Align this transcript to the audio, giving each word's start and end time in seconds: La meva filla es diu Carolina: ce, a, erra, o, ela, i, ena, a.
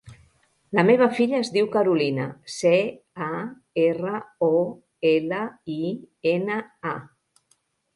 La 0.77 0.85
meva 0.87 1.07
filla 1.19 1.37
es 1.41 1.51
diu 1.57 1.69
Carolina: 1.75 2.25
ce, 2.55 2.73
a, 3.29 3.31
erra, 3.85 4.25
o, 4.51 4.53
ela, 5.15 5.47
i, 5.79 5.81
ena, 6.39 6.63
a. 6.99 7.01